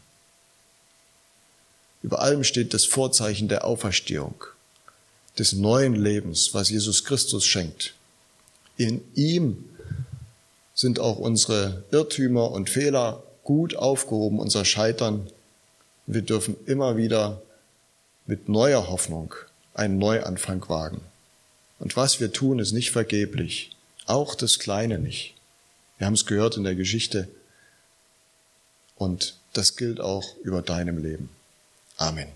Über 2.02 2.20
allem 2.20 2.44
steht 2.44 2.74
das 2.74 2.84
Vorzeichen 2.84 3.48
der 3.48 3.64
Auferstehung, 3.64 4.44
des 5.36 5.52
neuen 5.52 5.96
Lebens, 5.96 6.54
was 6.54 6.70
Jesus 6.70 7.04
Christus 7.04 7.44
schenkt. 7.44 7.94
In 8.76 9.02
ihm 9.16 9.64
sind 10.74 11.00
auch 11.00 11.18
unsere 11.18 11.82
Irrtümer 11.90 12.52
und 12.52 12.70
Fehler 12.70 13.24
gut 13.42 13.74
aufgehoben, 13.74 14.38
unser 14.38 14.64
Scheitern 14.64 15.28
wir 16.06 16.22
dürfen 16.22 16.56
immer 16.66 16.96
wieder 16.96 17.42
mit 18.26 18.48
neuer 18.48 18.88
Hoffnung 18.88 19.34
einen 19.74 19.98
Neuanfang 19.98 20.68
wagen. 20.68 21.00
Und 21.78 21.96
was 21.96 22.20
wir 22.20 22.32
tun, 22.32 22.58
ist 22.58 22.72
nicht 22.72 22.90
vergeblich. 22.90 23.76
Auch 24.06 24.34
das 24.34 24.58
Kleine 24.58 24.98
nicht. 24.98 25.34
Wir 25.98 26.06
haben 26.06 26.14
es 26.14 26.26
gehört 26.26 26.56
in 26.56 26.64
der 26.64 26.74
Geschichte. 26.74 27.28
Und 28.96 29.36
das 29.52 29.76
gilt 29.76 30.00
auch 30.00 30.36
über 30.42 30.62
deinem 30.62 30.98
Leben. 30.98 31.28
Amen. 31.96 32.28